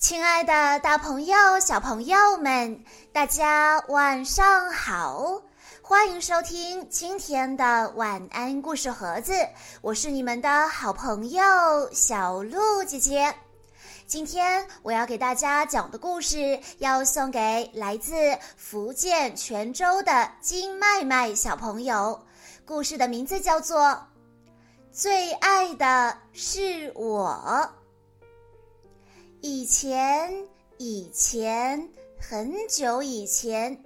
[0.00, 5.42] 亲爱的，大朋友、小朋友们，大家晚上好！
[5.82, 9.34] 欢迎收听今天的晚安故事盒子，
[9.82, 11.42] 我是你们的好朋友
[11.92, 13.34] 小鹿姐姐。
[14.06, 18.14] 今天我要给大家讲的故事，要送给来自
[18.56, 22.18] 福建泉州的金麦麦小朋友。
[22.64, 23.82] 故事的名字叫做
[24.90, 27.68] 《最爱的是我》。
[29.42, 30.46] 以前，
[30.76, 31.88] 以前，
[32.20, 33.82] 很久以前，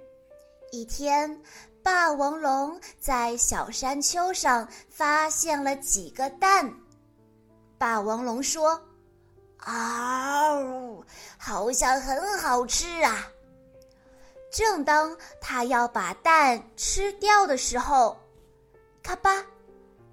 [0.69, 1.41] 一天，
[1.81, 6.73] 霸王龙在小山丘上发现了几个蛋。
[7.77, 8.81] 霸王龙说
[9.63, 11.05] ：“嗷，
[11.37, 13.25] 好像很好吃啊！”
[14.51, 18.17] 正当他要把蛋吃掉的时候，
[19.01, 19.45] 咔吧，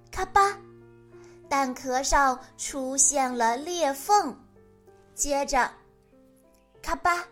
[0.09, 0.57] 咔吧，
[1.49, 4.37] 蛋壳上出现了裂缝。
[5.15, 5.69] 接着，
[6.81, 7.25] 咔吧，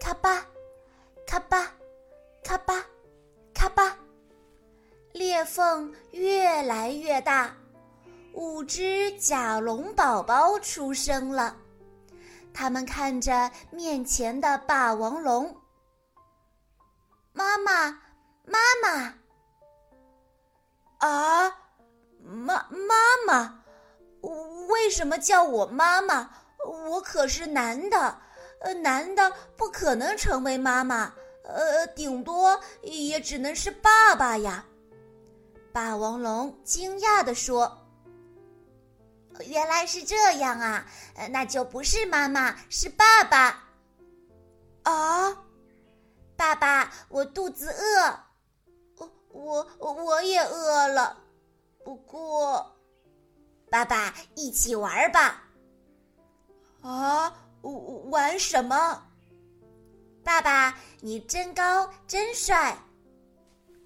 [0.00, 0.44] 咔吧，
[1.26, 1.72] 咔吧，
[2.44, 2.84] 咔吧，
[3.54, 3.96] 咔吧，
[5.12, 7.54] 裂缝越来越大，
[8.32, 11.56] 五只甲龙宝宝出生了。
[12.52, 15.56] 他们看着面前的霸王龙，
[17.32, 18.02] 妈妈，
[18.44, 19.14] 妈妈，
[20.98, 21.56] 啊，
[22.22, 22.94] 妈妈
[23.26, 23.62] 妈，
[24.68, 26.30] 为什么叫我妈妈？
[26.88, 28.18] 我可是男的，
[28.60, 31.12] 呃，男的不可能成为妈妈，
[31.44, 34.64] 呃，顶多也只能是爸爸呀。
[35.72, 37.86] 霸王龙惊讶地说
[39.46, 40.86] ：“原来是这样啊，
[41.30, 43.64] 那就不是妈妈，是爸爸。”
[44.84, 45.36] 啊，
[46.36, 48.20] 爸爸，我肚子饿，
[49.32, 51.18] 我我我也饿了，
[51.84, 52.74] 不过，
[53.70, 55.42] 爸爸一起玩吧。
[56.86, 57.34] 啊，
[58.10, 59.02] 玩什么？
[60.22, 62.78] 爸爸，你真高，真帅。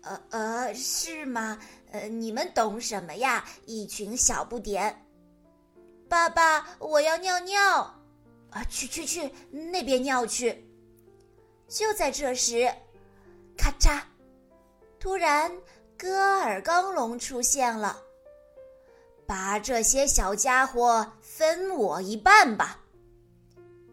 [0.03, 1.59] 呃呃，是吗？
[1.93, 3.43] 呃，你们懂什么呀？
[3.65, 5.07] 一群小不点。
[6.11, 7.95] 爸爸，我要尿尿。
[8.51, 10.69] 啊，去去去，那边尿去。
[11.69, 12.71] 就在这时，
[13.57, 14.03] 咔嚓！
[14.99, 15.51] 突然，
[15.97, 17.97] 戈尔刚龙出现了。
[19.27, 22.80] 把这些小家伙分我一半吧。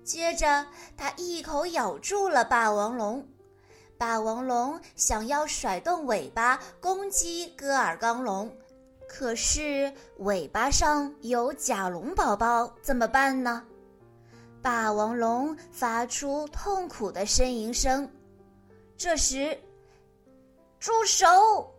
[0.07, 3.28] 接着，他一口咬住了霸王龙。
[3.97, 8.50] 霸王龙想要甩动尾巴攻击戈尔刚龙，
[9.06, 13.66] 可是尾巴上有甲龙宝宝，怎么办呢？
[14.62, 18.09] 霸王龙发出痛苦的呻吟声。
[18.96, 19.59] 这时，
[20.79, 21.69] 住手！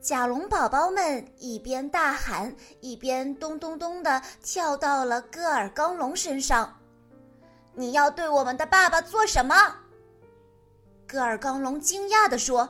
[0.00, 6.76] 甲龙宝宝们一边大喊，一边咚咚咚地跳到了戈尔刚龙身上。
[7.74, 9.54] 你要对我们的爸爸做什么？
[11.06, 12.68] 戈尔刚龙惊讶地说：“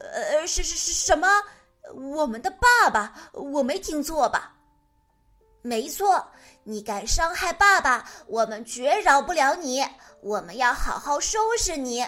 [0.00, 1.28] 呃，是是是什么？
[1.94, 3.30] 我们的爸爸？
[3.32, 4.54] 我没听错吧？
[5.62, 6.26] 没错，
[6.64, 9.84] 你敢伤害爸爸，我们绝饶不了你！
[10.20, 12.06] 我们要好好收拾你！”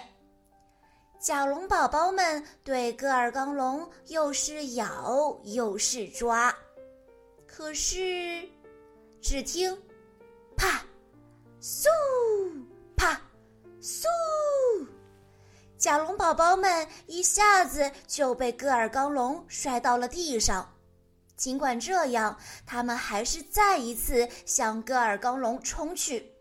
[1.21, 6.55] 甲龙宝宝们对戈尔刚龙又是咬又是抓，
[7.47, 8.49] 可是，
[9.21, 9.79] 只听
[10.57, 10.83] “啪”。
[11.61, 11.87] 嗖，
[12.97, 13.21] 啪，
[13.83, 14.07] 嗖！
[15.77, 20.67] 甲龙宝宝们一下子就被戈尔刚龙摔到了地上。
[21.37, 26.33] 尽管这样，他们还是再一次向戈尔刚龙冲去，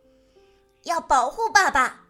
[0.84, 2.02] 要保护爸爸。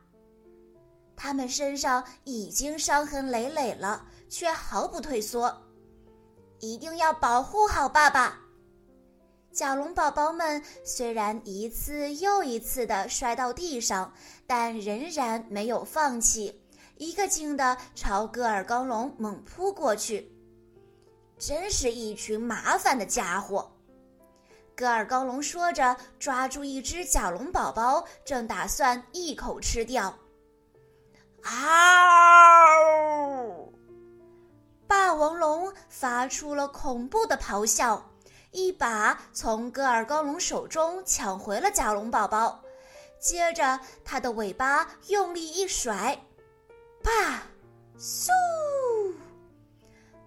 [1.15, 5.55] 他们身上已经伤痕累累了，却毫不退缩，
[6.59, 8.39] 一定要保护好爸爸。
[9.59, 14.13] 甲龙宝宝们虽然一次又一次的摔到地上，
[14.47, 16.61] 但仍然没有放弃，
[16.95, 20.31] 一个劲的朝戈尔高龙猛扑过去。
[21.37, 23.69] 真是一群麻烦的家伙！
[24.77, 30.17] 戈尔高龙说着，抓住一只甲龙宝宝，正打算一口吃掉。
[31.41, 31.51] 嗷！
[34.87, 38.08] 霸王龙发出了恐怖的咆哮。
[38.51, 42.59] 一把从戈尔高龙手中抢回了甲龙宝宝，
[43.19, 46.19] 接着它的尾巴用力一甩，
[47.03, 47.43] 啪，
[47.99, 48.29] 嗖！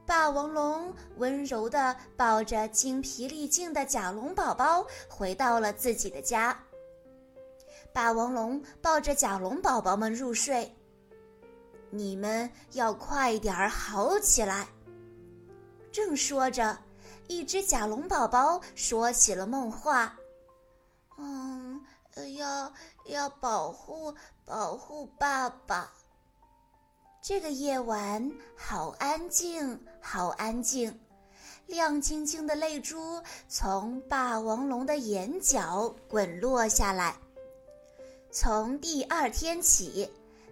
[0.07, 6.57] 霸王龙温柔地抱着精疲力尽的甲龙宝宝回到了自己的家。
[7.93, 10.73] 霸王龙抱着甲龙宝宝们入睡，
[11.91, 14.69] 你们要快点儿好起来。
[15.91, 16.79] 正说着。
[17.29, 20.17] 一只甲龙宝宝说起了梦话
[21.19, 21.81] ：“嗯，
[22.37, 22.73] 要
[23.07, 24.15] 要保护
[24.45, 25.93] 保护爸爸。
[27.23, 31.01] 这个夜晚好安静，好安静，
[31.67, 37.15] 亮晶晶的泪珠从霸王龙的眼角滚落下来。
[38.31, 40.11] 从第二天起，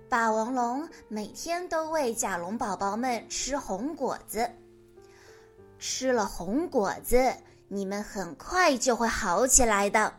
[0.09, 4.49] 霸王龙每天都喂甲龙宝宝们吃红果子。
[5.81, 7.35] 吃了红果子，
[7.69, 10.13] 你们很快就会好起来的。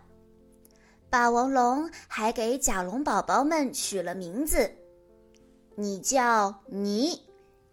[1.09, 4.71] 霸王龙还给甲龙宝宝们取了名字。
[5.75, 7.21] 你叫尼，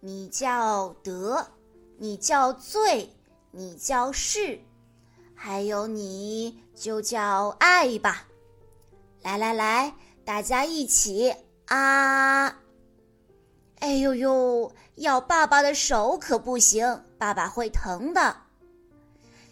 [0.00, 1.46] 你叫德，
[1.96, 3.10] 你叫罪，
[3.50, 4.60] 你叫是，
[5.34, 8.28] 还有你就叫爱吧。
[9.22, 9.94] 来来来，
[10.24, 11.34] 大家一起
[11.66, 12.60] 啊！
[13.80, 18.36] 哎呦呦，咬爸爸的手可不行，爸爸会疼的。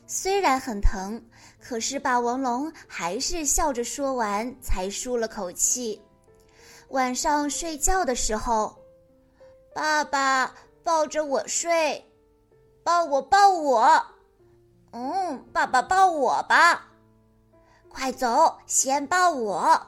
[0.07, 1.21] 虽然很疼，
[1.61, 6.01] 可是霸王龙还是笑着说完，才舒了口气。
[6.91, 8.79] 晚上睡觉的时候，
[9.75, 10.55] 爸爸
[10.85, 12.03] 抱着我睡，
[12.85, 14.01] 抱我抱我，
[14.93, 16.87] 嗯，爸爸抱我吧，
[17.89, 19.81] 快走，先抱我。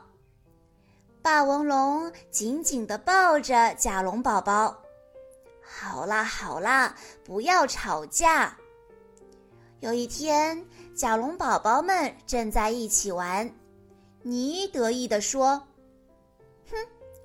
[1.22, 4.76] 霸王龙紧紧地抱着甲龙宝宝。
[5.70, 8.56] 好啦好啦，不要吵架。
[9.80, 10.64] 有一天，
[10.96, 13.48] 甲龙宝宝们正在一起玩，
[14.22, 15.62] 尼得意地说。
[16.70, 16.76] 哼，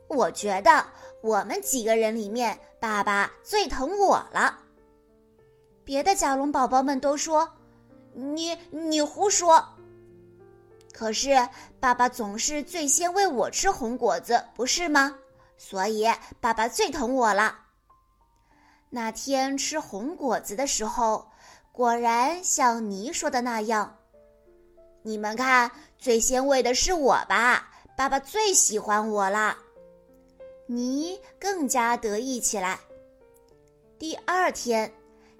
[0.07, 0.85] 我觉得
[1.21, 4.59] 我们几个人里面，爸爸最疼我了。
[5.85, 7.49] 别的甲龙宝宝们都说
[8.13, 9.65] ：“你你胡说。”
[10.93, 11.31] 可是
[11.79, 15.17] 爸爸总是最先喂我吃红果子，不是吗？
[15.57, 16.07] 所以
[16.39, 17.61] 爸爸最疼我了。
[18.95, 21.25] 那天吃红果子的时候，
[21.71, 23.97] 果然像你说的那样。
[25.01, 27.71] 你们看，最先喂的是我吧？
[27.97, 29.57] 爸爸最喜欢我了，
[30.67, 32.79] 你更加得意起来。
[33.97, 34.93] 第二天，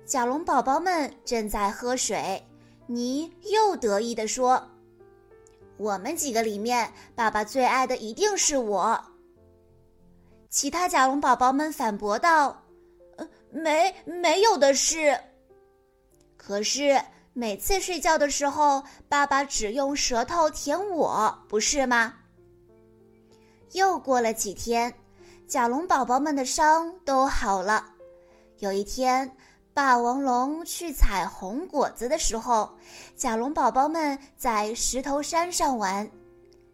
[0.04, 2.44] 甲龙宝宝们正在喝水，
[2.88, 4.68] 你又得意地说
[5.78, 9.00] ：“我们几个里面，爸爸最爱的一定是我。”
[10.50, 12.63] 其他甲龙宝宝们反驳道：“，
[13.54, 15.18] 没没有的事。
[16.36, 17.00] 可是
[17.32, 22.16] 每次睡觉的时候，爸爸只用舌头舔我，不是吗？”
[23.74, 24.94] 又过了几天，
[25.48, 27.86] 甲龙宝宝们的伤都好了。
[28.60, 29.36] 有一天，
[29.74, 32.78] 霸王龙去采红果子的时候，
[33.16, 36.10] 甲龙宝宝们在石头山上玩。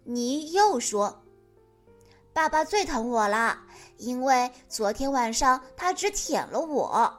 [0.03, 1.23] 你又说
[2.39, 3.59] ：“爸爸最疼我了，
[3.97, 7.13] 因为昨天晚上他只舔了我，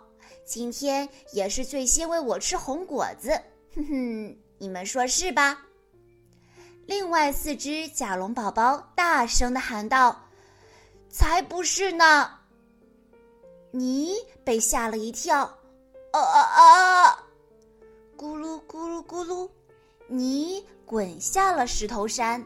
[0.47, 3.39] 今天也是最先喂我吃红果子。”
[3.77, 5.59] 哼哼，你们说是吧？
[6.87, 10.19] 另外四只甲龙宝宝大声的喊道
[11.13, 12.31] ：“才不是呢！”
[13.73, 15.43] 你被吓了一跳，
[16.13, 17.25] 啊啊啊！
[18.17, 19.47] 咕噜咕噜咕噜，
[20.09, 22.43] 你滚下了石头山。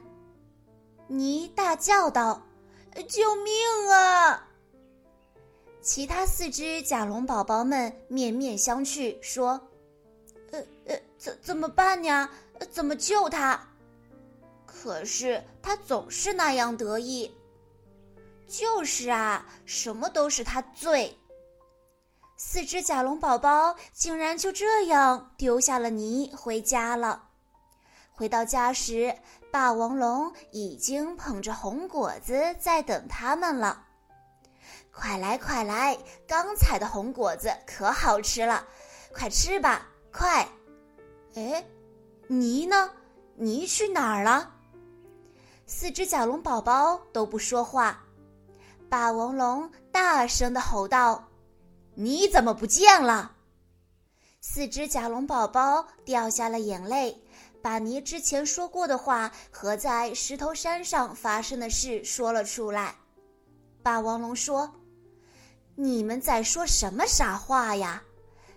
[1.06, 2.42] 你大叫道
[3.02, 3.52] ：“救命
[3.90, 4.48] 啊！”
[5.82, 9.60] 其他四只甲龙宝宝们面面相觑，说
[10.52, 12.30] ：“呃呃，怎怎么办呀？
[12.70, 13.60] 怎么救他？”
[14.64, 17.34] 可是他总是那样得意。
[18.46, 21.18] 就是啊，什么都是他最。
[22.36, 27.28] 四只甲龙宝宝竟然就这样丢下了泥回家了。
[28.12, 29.16] 回到家时，
[29.54, 33.84] 霸王龙已经捧着红果子在等他们了。
[34.90, 35.96] 快来快来，
[36.26, 38.66] 刚采的红果子可好吃了，
[39.12, 40.48] 快吃吧，快！
[41.36, 41.64] 哎，
[42.26, 42.90] 泥呢？
[43.36, 44.50] 泥去哪儿了？
[45.66, 48.02] 四只甲龙宝宝都不说话，
[48.88, 51.28] 霸王龙大声的吼道
[51.94, 53.36] ：“你怎么不见了？”
[54.42, 57.23] 四只甲龙宝宝掉下了眼泪，
[57.64, 62.94] 把你之前说过的话和在石头山上发生的事说了出来。
[63.82, 64.70] 霸王龙说
[65.74, 68.02] ：“你们在说什么傻话呀？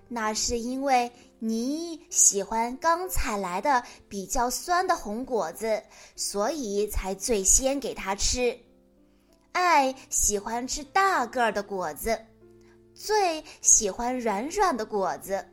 [0.09, 1.09] 那是因为……”
[1.39, 5.83] 你喜欢刚采来的比较酸的红果子，
[6.15, 8.57] 所以才最先给他吃。
[9.51, 12.19] 爱喜欢吃大个儿的果子，
[12.95, 15.45] 最喜欢软软的果子，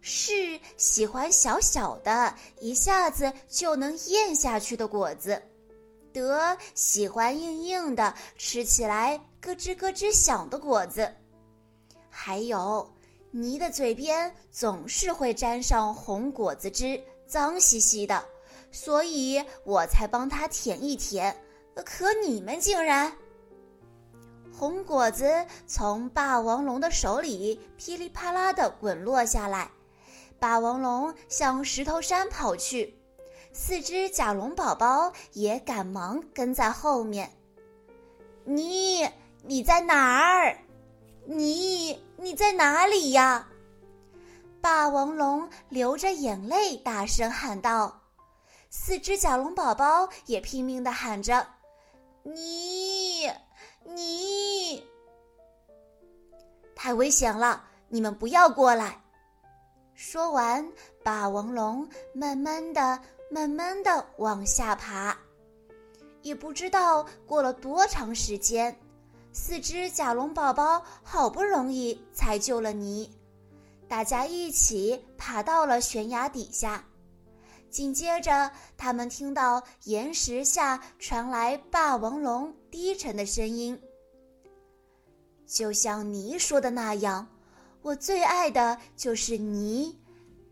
[0.00, 5.42] 是喜欢小小的，一下子就能咽下去的果子。
[6.12, 11.12] 得喜欢硬硬的，吃起来咯吱咯吱响的果子。
[12.08, 12.90] 还有。
[13.30, 18.24] 泥的嘴边总是会沾上红果子汁，脏兮兮的，
[18.72, 21.36] 所以我才帮他舔一舔。
[21.84, 23.12] 可你们竟然……
[24.50, 29.70] 红果子从霸王龙的手里噼里啪啦的滚落下来，
[30.38, 32.98] 霸王龙向石头山跑去，
[33.52, 37.30] 四只甲龙宝宝也赶忙跟在后面。
[38.44, 39.08] 你
[39.42, 40.58] 你在哪儿？
[41.24, 43.48] 你你在哪里呀？
[44.60, 48.02] 霸王龙流着眼泪大声喊道
[48.70, 51.46] ：“四只甲龙宝宝也拼命的喊着，
[52.22, 53.30] 你。”
[53.90, 54.86] 你
[56.76, 57.64] 太危险了！
[57.88, 59.02] 你们不要过来。
[60.00, 60.64] 说完，
[61.02, 65.18] 霸王龙慢慢的、慢慢的往下爬。
[66.22, 68.78] 也不知道过了多长时间，
[69.32, 73.10] 四只甲龙宝宝好不容易才救了泥。
[73.88, 76.84] 大家一起爬到了悬崖底下。
[77.68, 83.76] 紧接着，他们听到岩石下传来霸王龙低沉的声音，
[85.44, 87.26] 就像你说的那样，
[87.82, 89.98] 我最爱的就是你，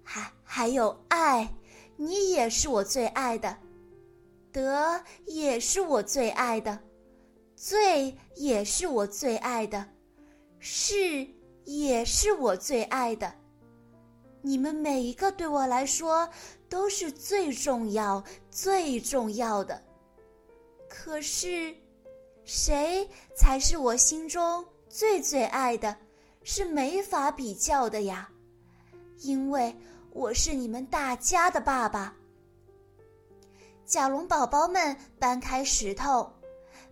[0.03, 1.53] 还还有爱，
[1.97, 3.57] 你也是我最爱的，
[4.53, 6.79] 得也是我最爱的，
[7.55, 9.87] 罪也是我最爱的，
[10.59, 11.27] 是
[11.65, 13.33] 也是我最爱的。
[14.41, 16.29] 你们每一个对我来说
[16.69, 19.83] 都是最重要、最重要的。
[20.89, 21.75] 可是，
[22.45, 25.97] 谁才是我心中最最爱的？
[26.49, 28.31] 是没法比较的呀，
[29.19, 29.75] 因为
[30.13, 32.15] 我是你们大家的爸爸。
[33.85, 36.33] 甲龙宝宝们搬开石头，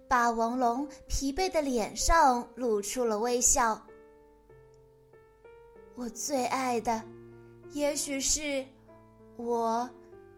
[0.09, 3.81] 霸王龙疲惫的脸上露出了微笑。
[5.95, 7.01] 我最爱的。
[7.71, 8.67] 也许是
[9.37, 9.89] 我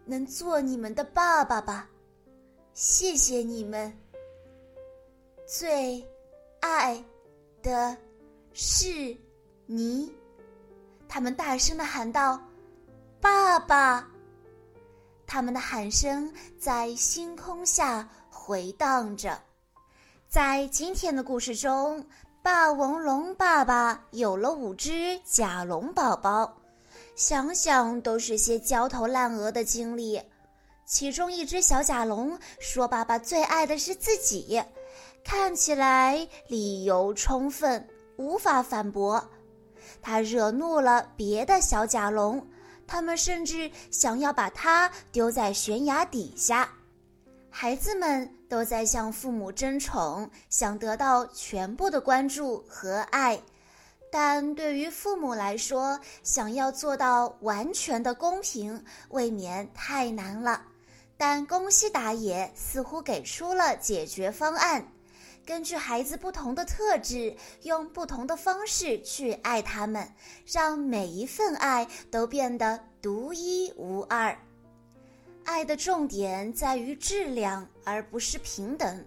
[0.05, 1.89] 能做你们的爸爸吧，
[2.75, 3.91] 谢谢你们。
[5.47, 6.07] 最
[6.59, 7.03] 爱
[7.63, 7.97] 的
[8.59, 9.15] 是
[9.67, 10.11] 你，
[11.07, 12.41] 他们大声的喊道
[13.21, 14.09] ：“爸爸！”
[15.27, 19.39] 他们的喊声在星空下回荡着。
[20.27, 22.03] 在今天的故事中，
[22.41, 26.57] 霸王龙爸爸有了五只甲龙宝宝。
[27.15, 30.19] 想想都是些焦头烂额的经历。
[30.83, 34.59] 其中一只小甲龙说：“爸爸最爱的是自己。”
[35.23, 37.87] 看起来理由充分，
[38.17, 39.23] 无法反驳。
[40.01, 42.45] 他惹怒了别的小甲龙，
[42.85, 46.69] 他们甚至想要把他丢在悬崖底下。
[47.49, 53.39] 孩子们都在向父母争宠，想得到全部的关注和爱。
[54.11, 60.61] 但对于父母来说，想要做到完全的公平，未免太难了。
[61.17, 64.85] 但宫西达也似乎给出了解决方案：
[65.47, 70.05] 根据孩子不同的特质，用不同的方式去爱他们，
[70.45, 74.37] 让每一份爱都变得独一无二。
[75.45, 79.05] 爱的重点在于质量，而不是平等。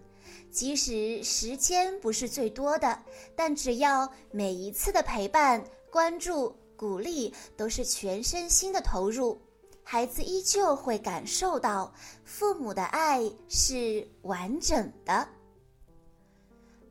[0.51, 2.99] 即使时间不是最多的，
[3.37, 9.39] 但只要每一次的陪伴、关注、鼓励都是全身心的投入，
[9.85, 11.93] 孩子依旧会感受到
[12.25, 15.29] 父母的爱是完整的。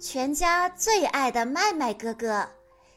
[0.00, 2.48] 全家最爱的麦麦哥哥。”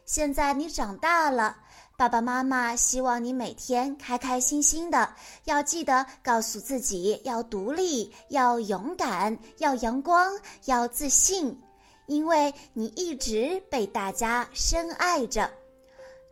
[0.05, 1.55] 现在你长大了，
[1.95, 5.13] 爸爸妈妈希望你每天开开心心的。
[5.45, 11.57] 要记得告诉自己要独立，要勇敢，要阳光，要自信，
[12.07, 15.50] 因为你一直被大家深爱着。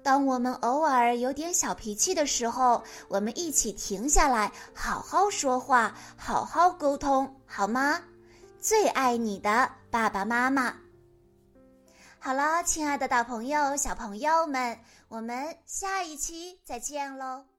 [0.04, 8.02] 当我们偶尔有点小脾气的时候，我们一起停下来，好好说话，好好沟通，好吗？
[8.62, 10.78] 最爱你的爸爸妈妈。
[12.20, 14.78] 好了，亲爱的大朋友、小朋友们，
[15.08, 17.51] 我们下一期再见喽。